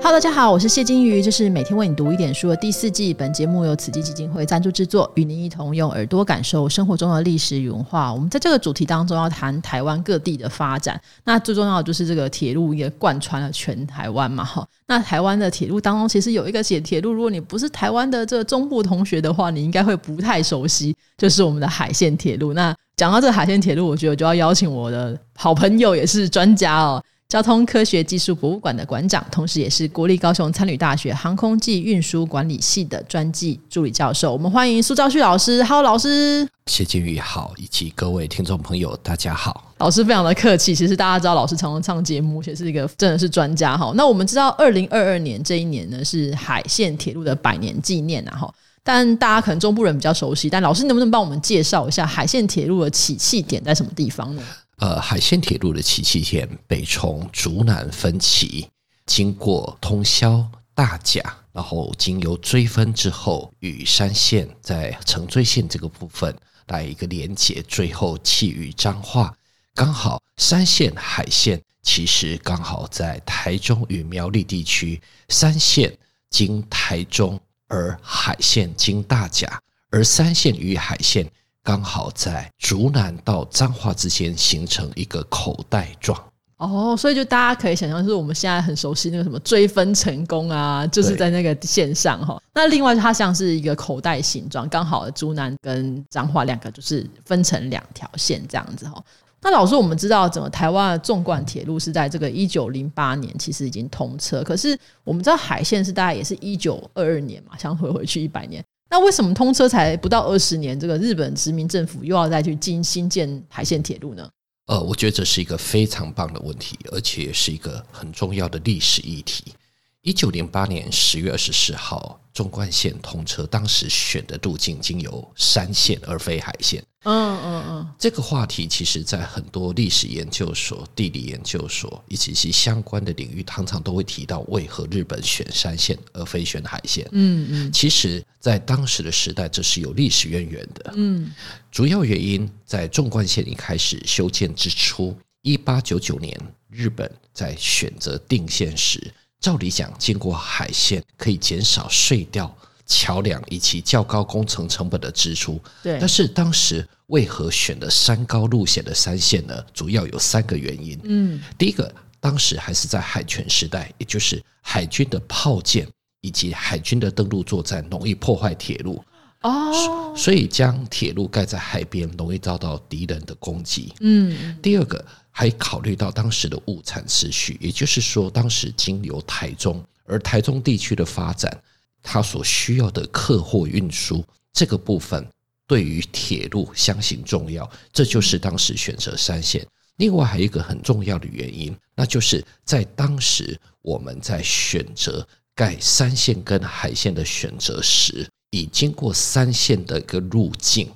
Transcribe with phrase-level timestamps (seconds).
[0.00, 3.12] Hello，大家好，我是谢金鱼，这是每天为你读一点书的第四季。
[3.12, 8.12] 本节目由慈济基金会赞助制作，与您一同用耳朵感受生活中的历史与文化。
[8.12, 14.66] 我们在这个主题当中要谈台湾各地的发展，那最重要的就是这个铁路也贯穿了全台湾嘛，哈。
[14.86, 22.54] 那台湾的铁路当中，其实有一个铁铁路，如果你不是台湾的这个中部同学的话，你应该会不太熟悉，就是我们的海线铁路。
[22.54, 27.02] 那讲到这个海线铁路，我觉得就要邀请我的好朋友，也是专家哦。
[27.28, 34.32] 交通科学技术博物馆的馆长，同时也是国立高雄参旅大学航空暨运输管理系的专技助理教授。
[34.32, 35.62] 我们欢迎苏兆旭老师。
[35.62, 36.48] Hello，老师。
[36.64, 39.74] 谢金玉好，以及各位听众朋友，大家好。
[39.76, 40.74] 老师非常的客气。
[40.74, 43.92] 其实大家知道，老师常常上节目，而且是一个真的是专家哈。
[43.94, 48.54] 那我们知道，二零二二年这一年呢，是海线铁路的百年纪念啊哈。
[48.82, 54.42] 但大家可能中部人比较熟悉，但老师能不能帮我们介绍一下海线铁路的起讫点在什么地方呢？
[54.78, 58.68] 呃，海线铁路的起讫线北从竹南分歧，
[59.06, 61.20] 经过通霄、大甲，
[61.52, 66.32] 然后经由追分之后，与山线在城追线这个部分
[66.68, 69.34] 来一个连接，最后弃于彰化。
[69.74, 75.92] 刚好山线海线其实刚好在台中与苗栗地区，山线
[76.30, 81.28] 经台中，而海线经大甲，而山线与海线。
[81.62, 86.18] 刚好在竹南到彰化之间形成一个口袋状
[86.56, 92.36] 哦，所以就大家可以想象，就是我们现在很熟悉那个什么追分成功啊，就是在那个线上哈。
[92.52, 99.00] 那另外它像是一个口袋形状，刚好竹南跟彰化两个就是分成两条线这样子哈。
[99.40, 108.64] 那老师，我们知道整个台湾的纵贯铁路是在这个一九零八年其实已经通车，可是我们知道海线是大概也是一九二二年嘛，想回回去一百年。
[108.90, 114.28] 那为什么通车才不到二十年，这个日本殖民政府又要再去新新建海线铁路呢？
[114.66, 119.54] 呃，我觉得这是一个非常棒的问题，而且是一个很重要的历史议题。
[120.02, 126.82] 一九零八年十月二十四号，纵贯线通车，当时选的路径经由山线而非海线。
[127.04, 137.06] 嗯嗯嗯，这个话题其实，在很多历史研究所、地理研究所以及其相关的领域，常常都会提到为何日本选山线而非选海线。
[137.12, 140.92] 嗯嗯，其实，在当时的时代，这是有历史渊源的。
[140.96, 141.32] 嗯，
[141.70, 152.54] 主要原因在纵贯线一开始修建之初，一八九九年，日本在选择定线时，照理讲，经过海线可以减少隧道。
[152.90, 155.98] 桥梁以及较高工程成本的支出，对。
[156.00, 159.62] 但是当时为何选的山高路险的山线呢？
[159.74, 160.98] 主要有三个原因。
[161.04, 165.86] 嗯，第一个，当时还是在海权时代，也就是海军的炮舰
[166.22, 169.04] 以及海军的登陆作战容易破坏铁路
[169.42, 173.92] 哦，所以将铁路盖在海边容易遭到敌人的攻击。
[174.00, 181.56] 嗯，第二个还考虑到当时的物产次序，也就是说，当时经由台中，而台中地区的发展。
[182.00, 185.28] 它所需要的客货运输这个部分，
[185.66, 189.66] 对于铁路相形重要，这就是当时选择三线。
[189.96, 195.26] 另外还有一个很重要的原因，那就是在当时我们在选择
[195.56, 200.90] 盖三线跟海线的选择时，已经过三线的一个路径，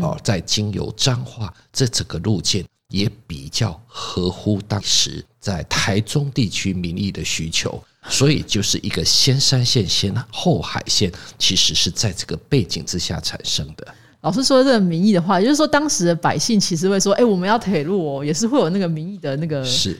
[0.00, 7.82] 哦，在经由彰化这整个路径也比较合乎当时在台中地区民意的需求。
[8.08, 13.94] 所以就是一个先山线先后海线，其实是在这个背景之下产生的。
[14.26, 19.96] 老师说这个民意的话，也就是说当时的百姓其实会说：“哎，我们要铁路哦，也是会有那个民意的那个是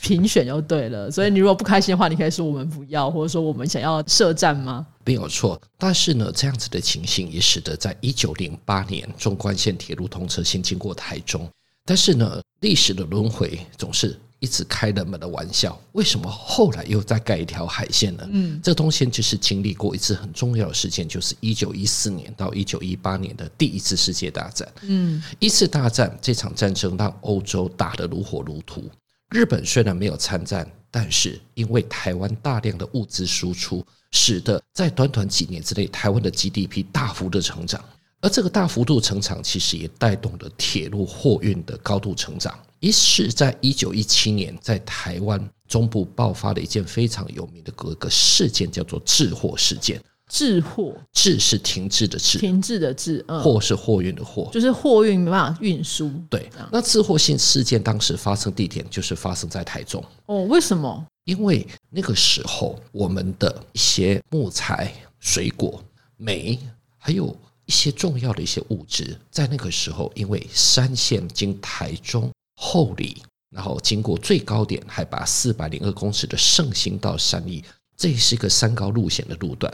[0.00, 4.86] 评选就对了。”所以你如果不开心的话，你可以说我们不要，或者说我们想要设站吗？
[5.04, 5.60] 没有错。
[5.76, 11.50] 但是呢，这样子的情形也使得在一九零八年纵贯线铁路通车，先经过台中。
[11.84, 14.16] 但是呢，历史的轮回总是。
[14.38, 18.28] 一直开人们的玩笑，为什么后来又再盖一条海线呢？
[18.30, 24.70] 嗯，这东西就是经历过一次很重要的事件，就是一九一四年到一九一八年的第一次世界大战。
[24.82, 28.84] 嗯，一次大战这场战争让欧洲打得如火如荼。
[29.30, 37.82] 日本虽然没有参战，但是因为台湾大量的物资输出，使得在短短几年之内，台湾的 GDP 大幅的成长。
[38.20, 42.56] 而这个大幅度成长，其实也带动了铁路货运的高度成长。
[42.80, 50.00] 一是在一九一七年，在台湾中部爆发了一件非常有名的格个事件，叫做“滞货事件”。
[50.28, 56.10] 滞货，滞是停滞的滞，停滞的滞，货是货运的货，就是货运没办法运输。
[56.28, 60.04] 对，那滞货性事件当时发生地点就是发生在台中。
[60.26, 61.06] 哦，为什么？
[61.26, 65.80] 因为那个时候我们的一些木材、水果、
[66.16, 66.58] 煤，
[66.98, 67.28] 还有
[67.64, 72.28] 一些重要的一些物质，在那个时候因为山线经台中。
[72.56, 77.64] 后里，然后经过最高点海拔四百零二公尺的圣心到山里，
[77.96, 79.72] 这是一个山高路险的路段，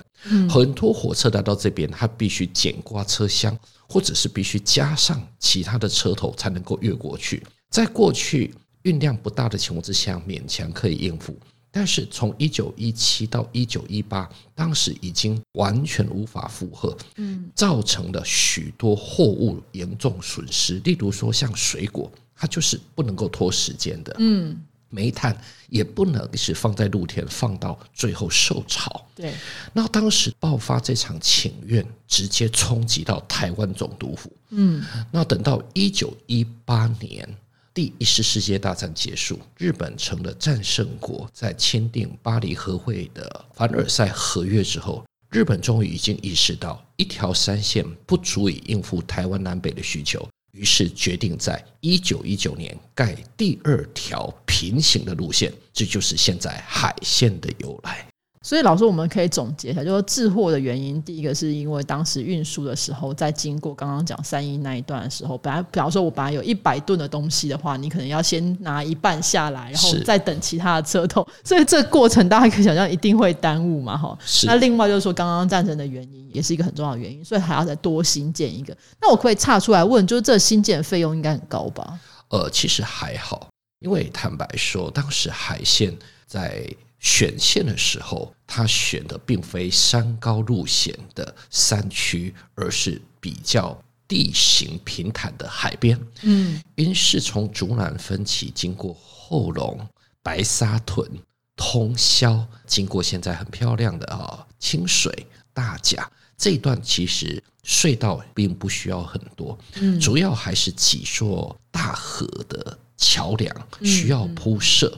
[0.48, 3.58] 很多火车来到这边，它必须剪挂车厢，
[3.88, 7.42] 或者是必须加上其他的车头才能够越过去。
[7.70, 11.36] 在过去运量不大的情况之下，勉强可以应付。
[11.74, 20.78] 但是从一九一七到一九一八，当时已经完全无法负荷，嗯，造成了许多货物严重损失。
[20.84, 22.12] 例如说，像水果，
[22.42, 24.60] 它就是不能够拖时间的，嗯。
[24.94, 25.34] 煤炭
[25.70, 29.06] 也不能是放在露天，放到最后受潮。
[29.14, 29.32] 对，
[29.72, 34.30] 那当时爆发这场请愿，直接冲击到台湾总督府。
[34.50, 37.26] 嗯，那等到一九一八年
[37.72, 50.28] 第一次世界大战结束，日本成了战胜国，在签订巴黎和会的凡尔赛合约之后，日本终于已经意识到一条三线不足以应付台湾南北的需求。
[50.52, 58.11] 于是决定在一九一九年盖第二条平行的路线，这就是现在海线的由来。
[58.42, 61.00] 所以，老师，我们可以总结一下，就是滞货的原因。
[61.02, 74.18] 第一个是因为当时运输的时候，在经过刚刚讲三一那一段的时候，本来，比方说，我本来有一百吨的东西的话，你可能要先拿一半下来，然后再等其他的车头，所以这过程大家可以想象，一定会耽误嘛，哈。
[74.44, 78.76] 那另外就是说，刚刚战争的原因也是一个很重要的原因，所以还要再多新建一个。
[79.00, 81.96] 那我可以岔出来问，就是这新建费用应该很高吧？
[82.30, 83.48] 呃，其实还好，
[83.78, 85.96] 因为坦白说，当时海线
[86.26, 86.66] 在。
[87.02, 93.76] 选线的时候，他选的并非山高路险的山区，而是比较
[94.06, 96.00] 地形平坦的海边。
[96.22, 99.84] 嗯，因是从竹南分歧，经过后龙、
[100.22, 101.10] 白沙屯、
[101.56, 112.78] 通霄，经过现在很漂亮的啊清水、大甲这一段，其实隧道并不需要很多，嗯，主要还是几座大河的。
[113.02, 114.96] 桥梁需要铺设，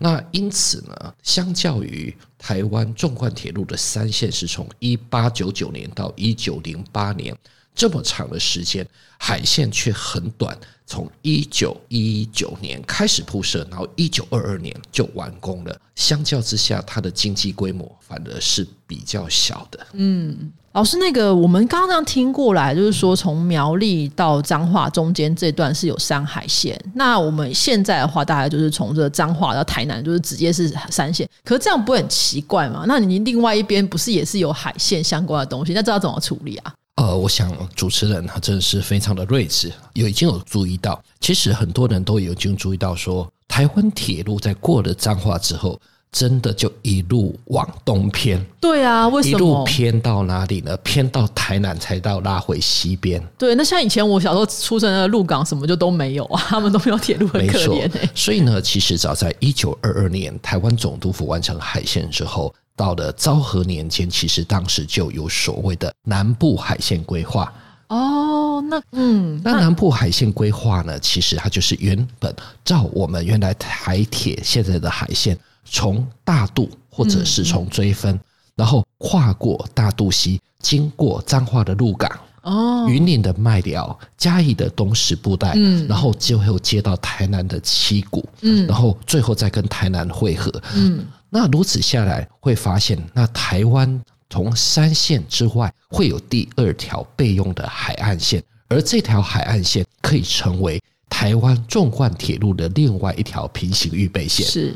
[0.00, 7.32] 那因此呢，相较于台湾纵贯铁路的三线是从一八九九年到一九零八年
[7.72, 8.84] 这么长的时间，
[9.16, 15.80] 海线却很短，从一九一九年开始铺设，然后一九二二年就完工了。
[15.94, 19.86] 相较之下，它的经济规模反而是比较小的。
[19.92, 20.52] 嗯。
[20.76, 26.78] 老师，那个我们刚刚这样听过来，就是说从苗栗到彰化中间这段是有山海线。
[26.94, 31.26] 那我们现在的话，大概就是从这彰化到台南，就是直接是山线。
[31.42, 32.84] 可是这样不会很奇怪吗？
[32.86, 35.72] 那你另外一边不是也是有海线相关的东西？
[35.72, 36.74] 那这要怎么处理啊？
[36.96, 45.80] 呃，我想主持人他真的是非常的睿智，有已经有注意到，其实很多人都已经注意到说，台湾铁路在过了彰化之后。
[46.12, 50.74] 真的就一路往东偏，对啊，为什么一路偏到哪里呢？
[50.78, 53.22] 偏到台南才到拉回西边。
[53.36, 57.90] 对，那像以前我小时候出生的鹿港什么就都没有啊， 他们都没有铁路，很可怜。
[58.14, 67.52] 所以呢，其实早在一九二二年，台湾总督府完成海线之后，到了昭和年间，其实当时就有所谓的南部海线规划。
[67.88, 75.38] 哦，那嗯，那南部海线规划呢，其实它就是原本照我们原来台铁现在的海线。
[75.68, 78.18] 从大渡或者是从追分，
[78.54, 82.10] 然后跨过大渡溪，经过彰化的鹿港，
[82.42, 94.00] 哦，云林的麦寮，嘉义的东石布袋，嗯，然后最后接到台南的七股，嗯，然后最后再跟台南汇合，嗯，那如此下来会发现，那台湾
[94.30, 104.74] 从三线之外会有第二条备用的海岸线，而这条海岸线可以成为台湾纵贯铁路的另外一条平行预备线，是。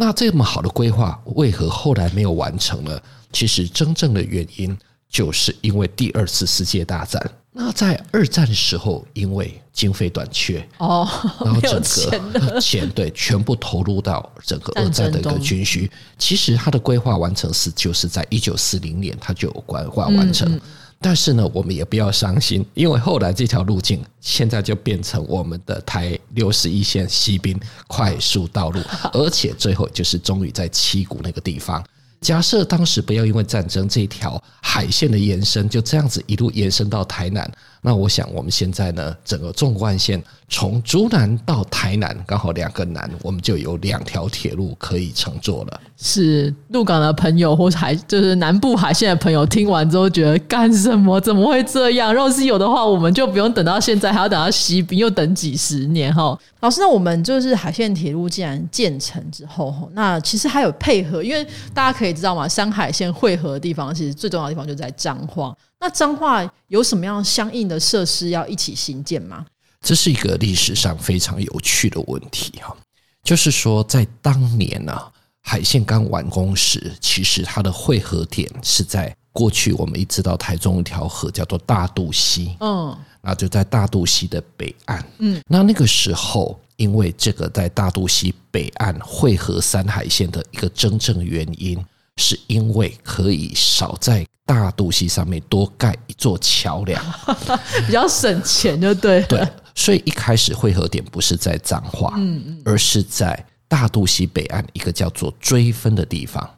[0.00, 2.98] 那这么好的规划，为何后来没有完成呢？
[3.34, 4.74] 其实真正的原因，
[5.10, 7.22] 就是因为第二次世界大战。
[7.52, 11.06] 那在二战的时候，因为经费短缺哦，
[11.44, 15.90] 然后整个钱对全部投入到整个二战的一个军需。
[16.16, 20.58] 其实它的规划完成是就是在一九四零年，它就有规划完成。
[21.02, 28.80] 但是呢，我们也不要伤心，因为后来这条路径现在就变成我们的台六十一线西滨快速道路，
[29.14, 31.82] 而且最后就是终于在七股那个地方。
[32.20, 37.50] 假设当时不要因为战争这条海线的延伸，就这样子一路延伸到台南。
[37.80, 45.80] 那我想，我们现在呢，整个纵贯线从竹南到台南，刚好两个南，我们就有两条铁路可以乘坐了。
[45.96, 51.20] 是鹿港的朋友，或海就是南部海线的朋友，听完之后觉得干什么？
[51.20, 52.12] 怎么会这样？
[52.12, 56.36] 若是有的话，我们就不用等到现在，还要等到西滨，又等几十年哈。
[56.58, 65.56] 老师，那我们就是海线铁路既然建成之后，那其实还有配合，因为大家可以知道嘛，山海线汇合的地方，其实最重要的地方就在彰化。
[65.78, 69.46] 那彰化有什么样相应的设施要一起新建吗？
[69.84, 72.76] 这是一个历史上非常有趣的问题哈，
[73.22, 75.00] 就是说在当年呢，
[75.42, 85.04] 海线刚完工时，其实它的汇合点是在过去我们一直到台中一条河叫做大肚溪，嗯那就在大肚溪的北岸。
[85.18, 91.78] 嗯，那那个时候，因为这个在大肚溪北岸汇合三海线的一个真正原因，
[92.16, 97.02] 是因为可以少在大肚溪上面多盖一座桥梁。
[97.86, 99.26] 比较省钱就对了。
[99.26, 106.48] 对，所以一开始汇合点不是在彰化，嗯嗯，而是在大肚溪北岸一个叫做追分的地方。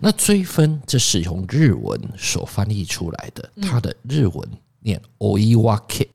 [0.00, 4.48] 那追分这是用日文所翻译出来的，它的日文
[4.80, 6.08] 念 oiwake。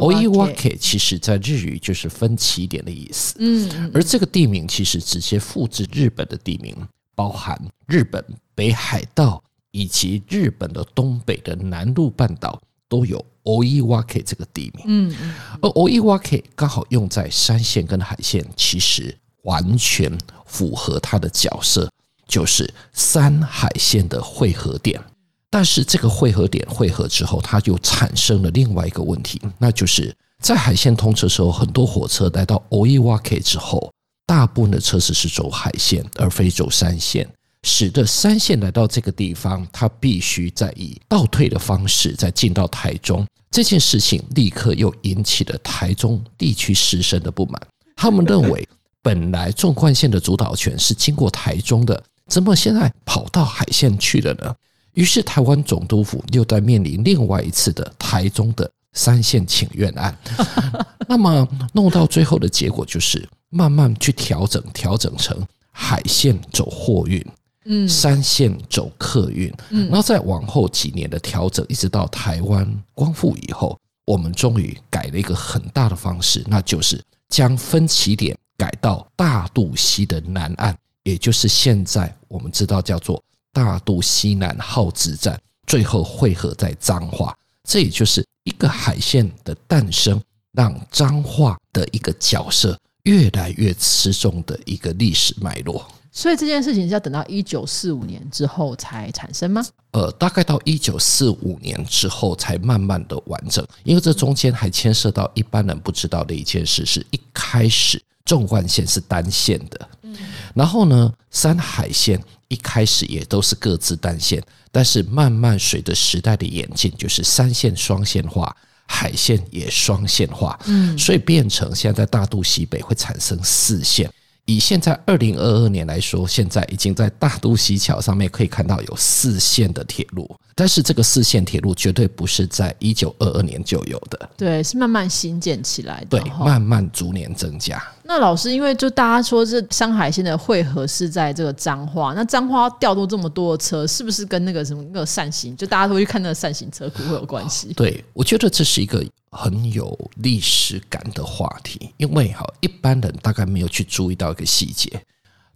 [0.00, 6.76] o i w a k e 其实在日语就是分起点的意思，嗯，而这个地名其实直接复制日本的地名，
[7.14, 8.22] 包含日本
[8.54, 21.90] 北海道以及日本的东北的南陆半岛都有 o i w a k e 这个地名，嗯嗯，而 o i w a k e 刚好用在山线跟海线，其实完全符合它的角色，
[22.28, 25.00] 就是山海线的汇合点。
[25.48, 33.90] 但是这个汇合点汇合之后，它就产生了另外一个问题，那就是在海线通车时候，很多火车来到 o i w a k e 之后，
[34.26, 37.26] 大部分的车子是走海线而非走山线，
[37.66, 43.26] 使得三线来到这个地方，他必须再以倒退的方式再进到台中。
[43.50, 47.60] 这件事情立刻又引起了台中地区师生的不满，
[47.96, 48.66] 他们认为
[49.02, 54.54] 本来纵贯线的主导权是经过台中的，怎么现在跑到海线去了呢？
[54.92, 60.16] 于是，台湾总督府又在面临另外一次的台中的三线请愿案。
[61.08, 65.36] 那么，弄到最后的结果就是慢慢去调整，调整成
[65.72, 67.22] 海线走货运，
[67.66, 83.22] 嗯，三线走客运，嗯，然后再往后几年的调整，一直到台湾光复以后，我们终于改了一个很大的方式，那就是将分歧点改到大肚溪的南岸，也就是现在我们知道叫做。
[83.52, 90.20] 大肚溪南号之站，最后汇合在彰化，这也就是一个海线的诞生，
[90.52, 95.90] 让彰化的一个角色越来越吃重的一个历史脉络。
[96.16, 99.62] 所以这件事情是要等到一九四五年之后才产生吗？
[99.90, 110.16] 呃，大概到一九四五年之后才慢慢的完整，因为这中间还牵涉到一般人不知道的一件事，是一开始纵贯线是单线的，嗯，
[110.54, 112.18] 然后呢，山海线。
[112.48, 118.56] 一开始也都是各自单线，但是慢慢随着时代的演进，就是三线双线化，
[118.86, 124.08] 海线也双线化，嗯，所以变成现在大肚西北会产生四线。
[124.46, 137.80] 以现在二零二二年来说，现在已经在大都西桥上面可以看到有四线的铁路，但是这个四线铁路绝对不是在一九二二年就有的，对，是慢慢新建起来的，对，慢慢逐年增加。
[138.02, 147.72] 那老师，因为就大家说这山海线的汇合是在这个彰化，那彰化调度这么多的车，是不是跟那个什么那个扇形，就大家都会去看那个扇形车库会有关系？
[147.76, 149.04] 对，我觉得这是一个。
[149.32, 154.90] 很有历史感的话题，因为哈一般人大概没有去注意到一个细节：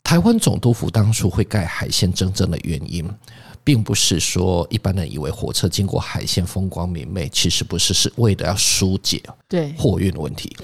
[0.05, 3.09] 台湾总督府当初会盖海线，真正的原因，
[3.63, 10.57] 并不是说一般人以为火车经过海线风光明媚，其实不是，是为了要疏解对货运问题。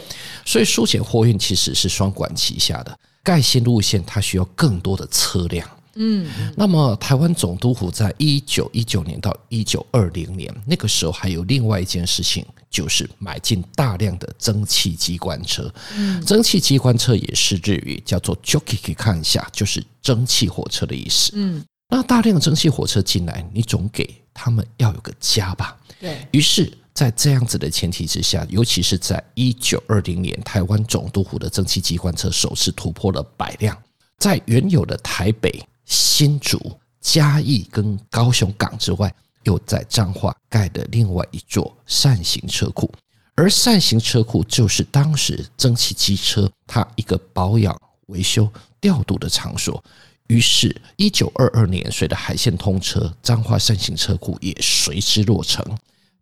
[0.45, 5.69] 所以疏解货运其实是双管齐下的，盖新路线它需要更多的车辆。
[5.99, 15.73] 嗯，那么台湾总督府在一九一九年到一九二零年那个时候，还有另外一件事情，就是买进大量的蒸汽机关车。
[15.97, 21.33] 嗯，蒸汽机关车也是日语叫做 “joki”，可以看一下，就是蒸汽火车的意思。
[21.35, 25.77] 嗯，那大量蒸汽火车进来，你总给他们要有个家吧？
[26.01, 33.77] 对于是，在这样子的前提之下，尤其是在一九二零年，台湾总督府的蒸汽机关车首次突破了百辆，
[34.19, 35.65] 在原有的台北。
[35.89, 36.59] 新竹、
[37.01, 39.15] 嘉义跟高雄港之外，
[39.45, 42.93] 又在彰化盖了另外一座扇形车库，
[43.37, 49.81] 而扇形车库就是当时蒸汽机车它一个保养、维修、调度的场所。
[50.29, 55.65] 于是，一九二二年随着海线通车，彰化善行车库也随之落成。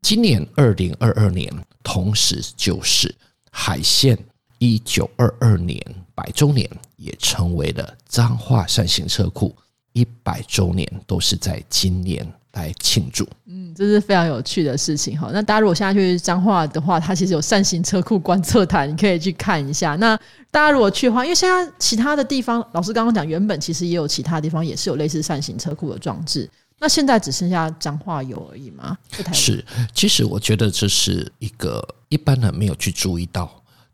[0.03, 3.15] 今年二零二二年，同时就是
[3.51, 4.19] 海线
[4.59, 5.81] 一九二二年
[6.15, 6.69] 百周年。
[6.97, 9.55] 也成为了彰化善行车库
[9.93, 13.29] 一百周年，都是在今年来庆祝。
[13.47, 15.31] 嗯，这是非常有趣的事情哈。
[15.33, 19.95] 那大家如果现在去彰化的话，它其实有扇形车库观测台，你可以去看一下。
[19.97, 20.17] 那
[20.51, 26.49] 大家如果去的话，因为现在其他的地方，老师刚刚讲，原本其实也有其他地方也是有类似扇形车库的装置。
[26.81, 28.99] 那现在只剩下彰化有而已吗？
[29.33, 33.51] 是，其实我觉得这是一个一般人没有去注意到，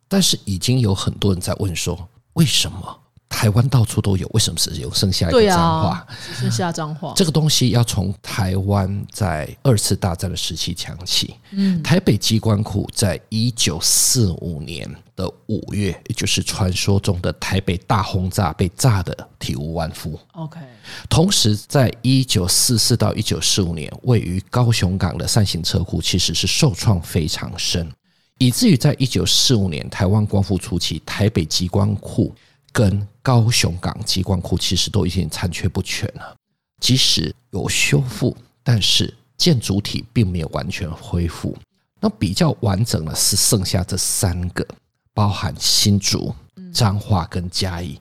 [0.08, 2.99] 但是已经有很多人在问说，为什么？
[3.30, 7.14] 台湾到处都有，为什么只有剩下一个对彰化啊？，只剩下脏话。
[7.16, 11.36] 这个东西要从台湾在二次大战的时期讲起。
[11.52, 20.18] 嗯，台北机关库在一九四五年的五月，也就是传说中的台北大轰炸被炸得体无完肤。
[20.32, 20.60] OK，
[21.08, 27.90] 同时，在一九四四到一九四五年，位于高雄港的扇形车库其实是受创非常深，
[28.38, 32.34] 以至于在一九四五年台湾光复初期，台北机关库
[32.80, 36.34] 跟高雄港机关库其实都已经残缺不全了。
[36.80, 41.54] 即使有修复，但是建筑体并没有完全恢复。
[42.00, 44.66] 那比较完整的是剩下这三个，
[45.12, 46.34] 包含新竹、
[46.72, 47.98] 彰化跟嘉义。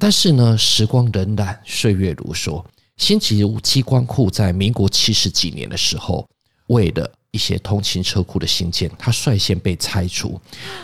[0.00, 2.64] 但是呢，时光荏苒，岁月如梭。
[2.96, 6.28] 新竹机关库在民国七十几年的时候，
[6.66, 10.40] 为了一些通勤车库的兴建，它率先被拆除，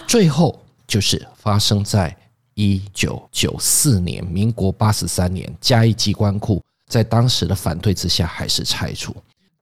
[0.06, 2.16] 最后就是发生在
[2.54, 9.14] 一九九四年，民国八十三年，嘉义机关库在当时的反对之下，还是拆除。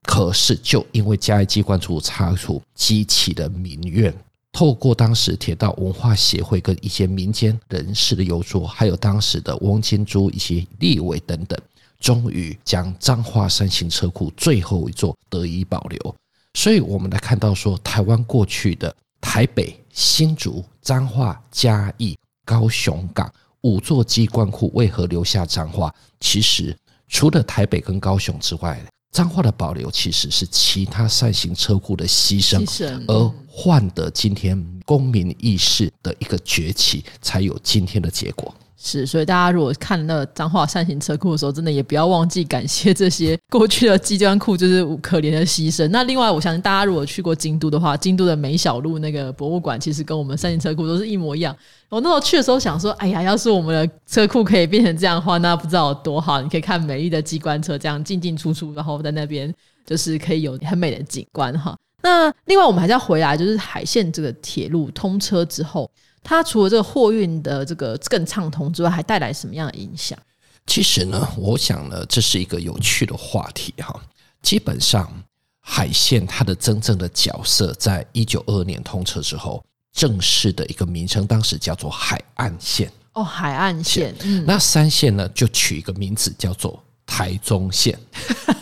[0.03, 4.13] 可是，就因为嘉义机关处拆除激起的民怨，
[4.51, 11.57] 透过当时铁道文化协会跟一些民间人士的游说，还有当时的翁金珠一些立委等等，
[11.99, 16.15] 终于将彰化三型车库最后一座得以保留。
[16.53, 23.31] 所以，我们来看到说，台湾过去的台北、新竹、彰化、嘉义、高雄港
[23.61, 25.93] 五座机关库为何留下彰化？
[26.19, 26.75] 其实，
[27.07, 28.81] 除了台北跟高雄之外，
[29.11, 38.53] 彰化的保留其实是其他扇形车库的牺牲牺，牲而换得今天公民意识的一个崛起，才有今天的结果。
[38.85, 45.87] 是，所以大家如果看那个彰化扇形车库的时候，真的也不要忘记感谢这些过去的机关库，就是可怜的牺牲。
[45.89, 51.55] 那另外，我相信大家如果去过京都的话，京都的梅小路那个博物馆，其实跟我们扇形车库都是一模一样。
[51.87, 56.41] 我那时候去的时候想说，哎呀，要是我们的车库可以变成这样的话，那不知道有多好。
[56.41, 59.53] 你可以看美丽的机关车这样进进出出，然后在那边
[59.85, 61.73] 就是可以有很美的景观哈。
[62.01, 65.89] 那另外，我们还是要回来，就是海线这个铁路通车之后，
[66.23, 70.17] 它除了这个货运的这个更畅通之外，还带来什么样的影响？
[70.65, 73.99] 其实呢，我想呢，这是一个有趣的话题哈。
[74.41, 75.11] 基本上，
[75.59, 82.91] 海线它的真正的角色，在一九二二年通车之后，正式的一个名称，当时叫做海岸线。
[83.13, 87.97] 哦，海岸线，嗯，那三线呢，就取一个名字叫做台中线。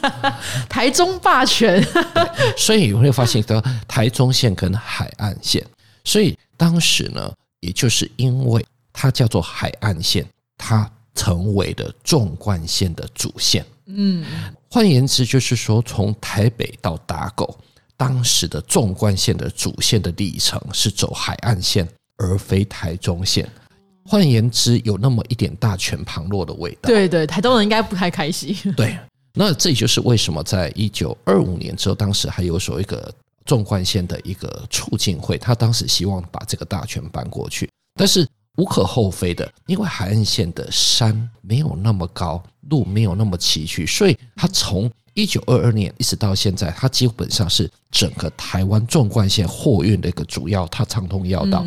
[0.68, 1.82] 台中霸权，
[2.58, 5.66] 所以你会发现到台中线跟海岸线，
[6.04, 10.26] 所以当时呢，也就是因为它叫做海岸线，
[10.58, 13.66] 它成为了纵贯线的主线。
[13.86, 14.26] 嗯，
[14.70, 17.58] 换言之，就是说从台北到打狗，
[17.98, 23.48] 当时的纵贯线的主线的里程是走海岸线，而非台中线。
[24.04, 26.88] 换言之，有那么一点大权旁落的味道。
[26.90, 28.56] 对对，台东人应该不太开心。
[28.76, 28.98] 对，
[29.34, 33.14] 那这也就是为什么在一九二五年之后，当时还有所谓一个
[33.46, 38.28] 纵贯线的一个促进会，他当时希望把这个大权搬过去，但是
[38.58, 51.66] 无可厚非的，因为海岸线的山没有那么高，路没有那么崎岖，所以他从一九二二年一直到现在，它基本上是整个台湾纵贯线货运的一个主要它畅通要道，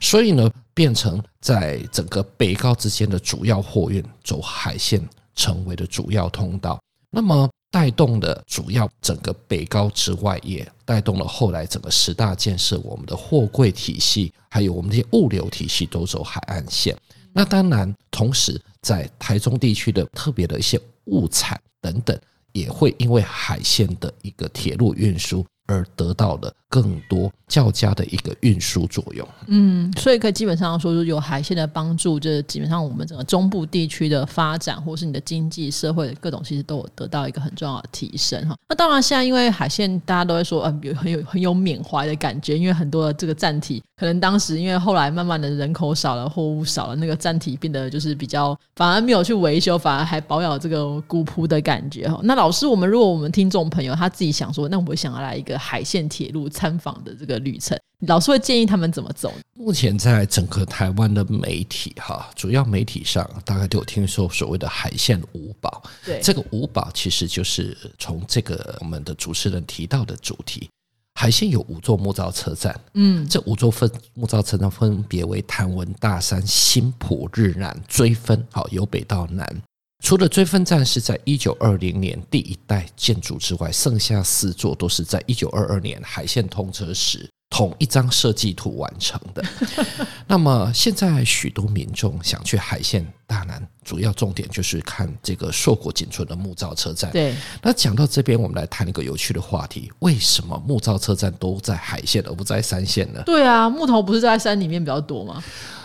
[0.00, 5.00] 所以呢，变成在整个北高之间的主要货运走海线
[5.34, 6.80] 成为了主要通道。
[7.10, 16.96] 那么带动的主要整个北高之外，也带动了后来整个十大建设，我们的货柜体系，还有我们这些物流体系都走海岸线。
[17.32, 22.16] 那当然，同时在台中地区的特别的一些物产等等，
[22.52, 29.26] 也会因为海线的一个铁路运输而得到了更多较佳的一个运输作用。
[29.46, 38.56] 嗯，所以可以基本上说，有海线的帮助，就是基本上我们整个中部地区的发展，或是你的经济社会的各种，其实都有得到一个很重要的提升哈。
[38.68, 52.18] 那当然，现在因为海线，大家都会说，嗯，有很有很有缅怀的感觉，因为很多的这个站体，可能当时因为后来慢慢的人口少了，货物少了，那个站体变得就是比较，反而没有去维修，反而还保有这个古朴的感觉哈。
[52.24, 59.32] 那老师，我们如果我们听众朋友他自己想说，那我想要来一个海线铁路参访的这个旅程，老师会建议他们怎么走？
[59.54, 65.82] 目前在整个台湾的媒体哈，主要媒体上大概都有听说所谓的海线五宝。
[66.04, 70.68] 对，这个五宝其实就是从这个我们的主持人提到的主题。
[71.16, 79.62] 海线有五座木造车站，嗯，这五座分木造车站分别为潭文、大山、新浦、日南、追分，好由北到南。
[80.04, 89.42] 除了追分站是在一九二零年第一代建筑之外，剩下四座都是在一九二二年海线通车时同一张设计图完成的。
[90.28, 97.10] 那么现在许多民众想去海线大南，主要重点就是看这个硕果仅存的木造车站。
[97.10, 103.22] 对，那讲到这边，我们来谈一个有趣的话题：为什么木造车站都在海线而不在山线呢？
[103.24, 105.42] 对啊，木头不是在山里面比较多吗？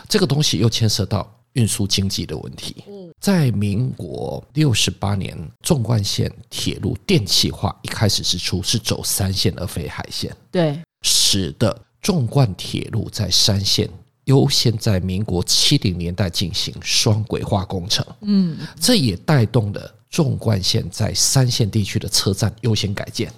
[0.10, 2.84] 这个东西又牵涉到运输经济的问题。
[3.20, 13.90] 在民国六十八年，纵贯线铁路电气化一开始之初是走山线而非海线，对，使得纵贯铁路在山线
[14.26, 18.06] 优先在民国七零年代进行双轨化工程。
[18.22, 23.32] 嗯，这也带动了纵贯线在三线地区的车站优先改建。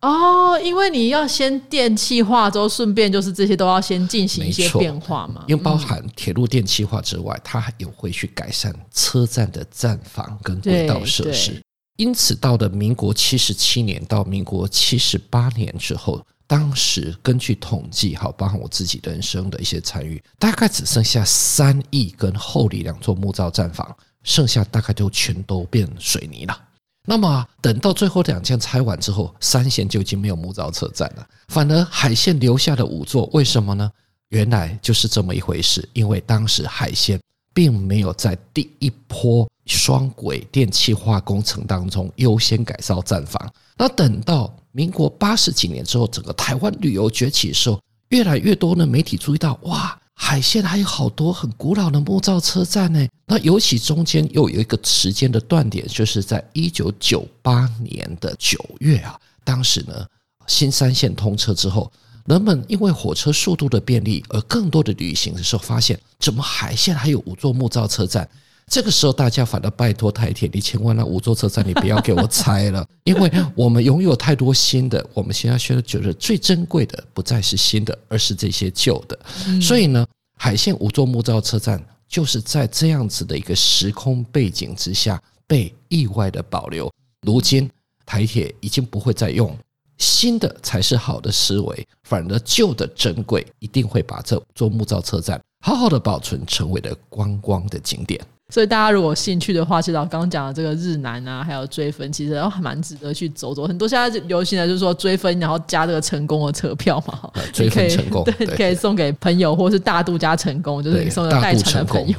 [0.00, 5.44] 哦，因为你要先电气化之后，顺便就是这些都要先进行一些变化嘛。
[5.46, 11.62] 因为包含铁路电气化之外，它还有会去改善车站的站房跟轨道设施。
[11.98, 26.58] 因此，到了民国七十七年到民国七十八年之后，当时根据统计，好，包含我自己人生的一些参与，大概只剩下三亿跟后里两座木造站房，剩下大概就全都变水泥了。
[27.06, 33.90] 那么等到最后两件拆完之后，三线就已经没有木造车站了，反而海线留下了五座，为什么呢？
[34.28, 37.20] 原来就是这么一回事，因为当时海线
[37.52, 43.52] 并没有在第一波双轨电气化工程当中优先改造站房。
[43.76, 53.08] 那等到民国八十几年之后，整个台湾旅游崛起的时候，越来越多的媒体注意到，哇，海线还有好多很古老的木造车站呢。
[53.24, 60.06] 那尤其中间又有一个时间的断点，就是在一九九八年的九月啊，当时呢
[60.46, 61.90] 新三线通车之后，
[62.26, 68.28] 人们因为火车速度的便利，而更多的旅行的时候，发现怎么海线还有五座木造车站。
[68.70, 75.04] 这个时候，大家反而拜托台铁，你千万那五座车站你不要给我拆了， 因为我们拥有太多新的。
[75.12, 79.18] 我们现在现在觉得最珍贵的不再是新的，而是这些旧的。
[79.60, 80.06] 所以呢，
[80.38, 86.88] 海线五座木造车站就是在这样子的一个时空背景之下被意外的保留。
[87.26, 87.68] 如今
[88.06, 89.58] 台铁已经不会再用
[89.98, 98.20] 新的才是好的思维，反而旧的珍贵，一定会把这座木造车站好好的保存，成为了观光的景点。
[98.50, 103.66] 所以大家如果兴趣的话，其实我刚刚讲的这个日南啊，还有追分，其实都还蛮值得去走走。
[103.66, 112.16] 很多现在流行的就是说追分，然后加这个成功的车票嘛，呃追分你可以成功对，对可以送给朋友，或是大度加成功，就是你送给大度待产的朋友，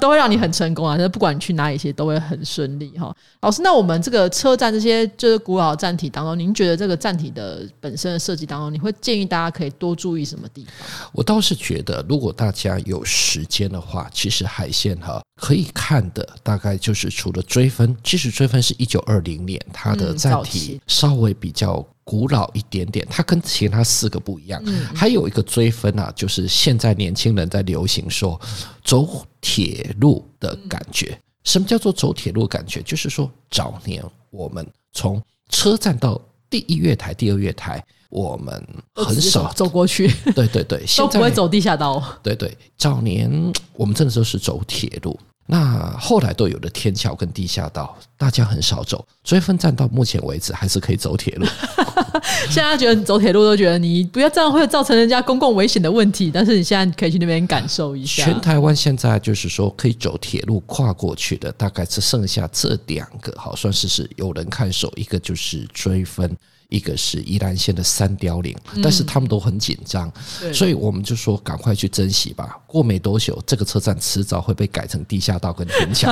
[0.00, 0.96] 都会让你很成功啊。
[0.96, 3.14] 就是不管你去哪里，其实都会很顺利哈。
[3.40, 11.10] 老师，那我们这个车站这些就是古老的站体当中，您觉得这个站体的本身的设计当中，你会建议大家可以多注意什么地方？
[11.12, 24.62] 我倒是觉得，如果大家有时间的话，其实海线哈可以看的大概就是除了追分，其实追分是一九二零年，它的嗯站体稍微比较古老一点点，它跟其他四个不一样。
[24.94, 28.40] 还有一个追分啊，就是现在年轻人在流行说
[28.84, 31.18] 走铁路的感觉。
[31.44, 32.80] 什么叫做走铁路感觉？
[32.82, 39.52] 就是说早年我们从车站到第一月台、第二月台，我们很少。
[39.52, 42.00] 走过去，对对对， 都现在不会走地下道。
[42.22, 43.28] 对对，早年
[43.74, 49.04] 我们真的都是走铁路，那后来都有了天桥跟地下道，大家很少走。
[49.24, 51.46] 追分站到目前为止还是可以走铁路，
[52.48, 58.24] 现在觉得你走铁路都觉得你不要这样会造成人家公共危险的问题，但是你现在可以去那边感受一下。
[58.24, 66.34] 全台湾现在就是说可以走铁路跨过去的，大概只剩下这两个，好算是是有人看守，一个就是追分。
[66.72, 70.10] 一个是宜兰县的三雕岭，但是他们都很紧张，
[70.52, 72.58] 所以我们就说赶快去珍惜吧。
[72.66, 76.10] 过没多久，这个车站迟早会被改成地下道跟天桥。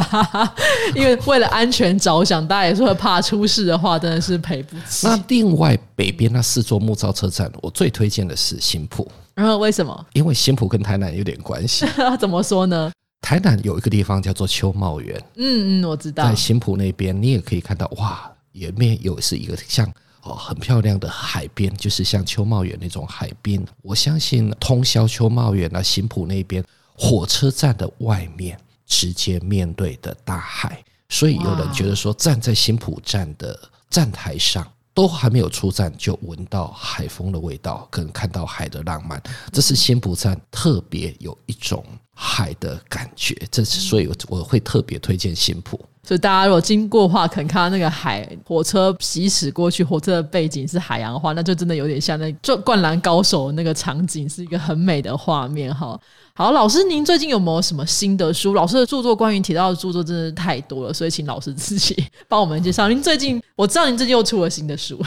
[0.95, 5.07] 因为为了安全着想，大家也是会怕出事的话，真的是赔不起。
[5.07, 10.07] 那另外北边那四座木造车站，我最推荐的是新浦，然后为什么？
[10.13, 11.87] 因为新浦跟台南有点关系。
[12.21, 12.93] 怎么说呢？
[13.23, 16.35] 台南有一个地方叫做秋茂园，嗯嗯，我知道在。
[16.35, 19.87] 新浦那边，你也可以看到，哇，里面有是一个像
[20.23, 23.65] 哦很漂亮的海边，就是像秋茂园那种海边。
[23.83, 34.67] 我相信通宵秋茂园啊，新浦那边火车站的外面直接面对的大海，所以有人觉得说，站在新浦站的站台上。
[34.93, 43.41] 都还没有出站，就闻到海风的味道，跟看到海的浪漫，这是新浦站特别有一种海的感觉。
[43.53, 45.81] 这是所以我我会特别推荐新浦。
[46.03, 55.99] 所以大家如果经过的话，可能看到那个海火车行驶过去，火车的背景是海洋的话，那就真的有点像那就《灌篮高手》那个场景，是一个很美的画面哈。
[56.35, 58.55] 好，老师，您最近有没有什么新的书？
[58.55, 62.89] 老师的著作关于提到的著作真的是太多了，所以请老师自己帮我们介绍。
[62.89, 64.99] 您最近我知道您最近又出了新的书，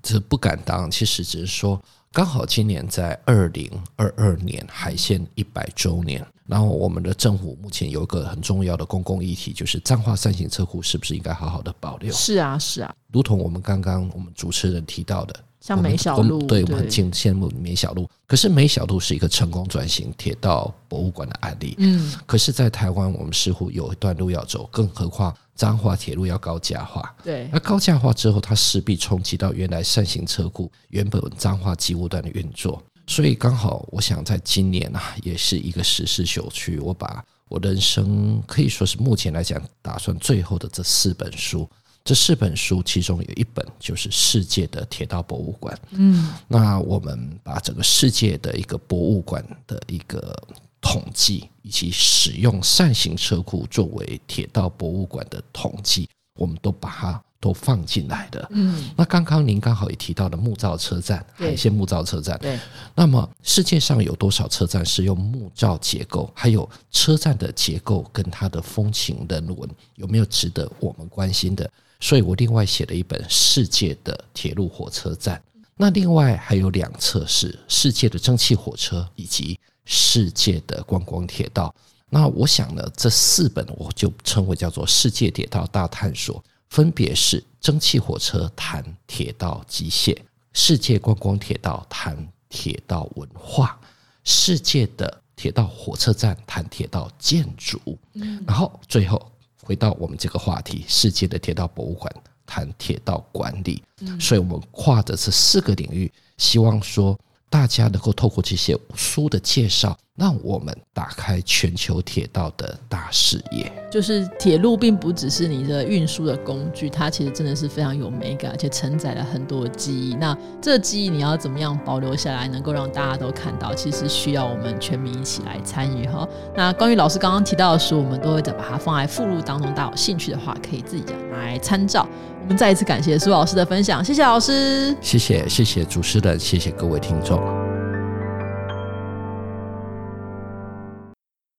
[0.00, 1.82] 这不敢当，其实只是说
[2.12, 12.12] 刚好今年在二零二二年海线一百周年，然后我们的政府目前有一个很重要的公共议题，就是彰化三型车库是不是应该好好的保留？
[12.12, 18.08] 是啊，是啊，如同我们刚刚我们主持人提到的，像梅小路，对我们很敬羡慕梅小路。
[18.26, 41.68] 可是梅小路是一个成功转型铁道博物馆的案例，嗯，可是，在台湾我们似乎有一段路要走，更何况彰化铁路要高架化，对，那高架化之后，它势必冲击到原来扇形车库原本彰化机务段的运作，所以刚好我想在今年啊，也是一个时势所趋，我把我人生可以说是目前来讲打算最后的这四本书。
[42.04, 45.76] 这四本书，其中有一本就是世界的铁道博物馆。
[45.90, 50.32] 嗯，那我们把整个世界的一个博物馆的一个
[50.80, 58.46] 统计，以及使用扇形车库作为铁道博物馆的统计，我们都把它都放进来的。
[58.50, 62.38] 嗯，那刚刚您刚好也提到了木造车站，海鲜木造车站。
[62.38, 62.58] 对，
[62.94, 66.30] 那么世界上有多少车站是用木造结构？
[66.34, 71.70] 还有车站的结构跟它的风情人文有没有值得我们关心的？
[72.00, 75.36] 所以我另外写了一本《世界的铁路火车站》，
[75.76, 81.74] 那另外还有两册是世界的蒸汽火车以及世界的观光铁道。
[82.10, 86.36] 那我想呢，这四本我就称为叫做《世界铁道大探索》，
[86.70, 90.16] 分别是蒸汽火车谈铁道机械，
[90.52, 92.16] 世界观光铁道谈
[92.48, 93.78] 铁道文化，
[94.24, 97.80] 世界的铁道火车站谈铁道建筑，
[98.14, 99.30] 嗯然后最后。
[99.62, 102.14] 回到我们这个话题，世界的铁道博物馆
[102.46, 107.18] 谈铁道管理，嗯所以我们跨的这四个领域，希望说
[107.50, 109.98] 大家能够透过这些书的介绍。
[110.16, 113.70] 让我们打开全球铁道的大视野。
[113.90, 120.14] 就是铁路并不只是你的运输的工具，它其实真的是非常有美感，而且承载了很多记忆。
[120.14, 123.74] 那这记忆你要怎么样保留下来，能够让大家都看到？
[123.74, 126.26] 其实需要我们全民一起来参与哈。
[126.54, 132.06] 那关于老师刚刚提到的书，我们都会再把它放在附录当中，大家有兴趣的话可以自己拿来参照。
[132.42, 137.65] 我们再一次感谢苏老师的分享，谢谢老师，谢谢谢谢主持人，谢谢各位听众。